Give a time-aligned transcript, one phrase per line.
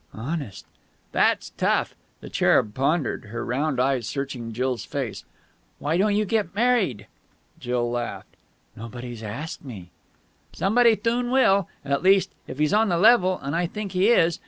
[0.15, 0.65] "Honest."
[1.11, 5.25] "That's tough." The cherub pondered, her round eyes searching Jill's face.
[5.77, 7.05] "Why don't you get married?"
[7.59, 8.35] Jill laughed.
[8.75, 9.91] "Nobody's asked me."
[10.53, 11.67] "Somebody thoon will.
[11.85, 14.39] At least, if he's on the level, and I think he is.